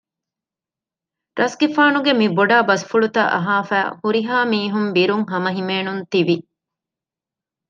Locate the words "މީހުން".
4.51-4.89